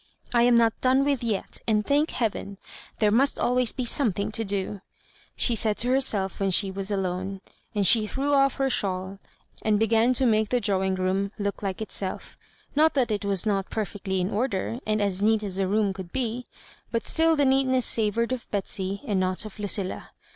[0.33, 2.57] "I am not done with yet, and, thank heaven!
[2.97, 4.81] there must always be something to do,"
[5.35, 7.39] she said to herself when she was alone.
[7.75, 9.19] And she threw off her shawl,
[9.61, 12.35] and began to make the drawing room look like itself;
[12.75, 16.11] not that it was not perfectly in order, and as neat as a room could
[16.11, 16.47] be;
[16.91, 20.07] but stfll the neatness savour^ ed of Betsy, and not of LucOla.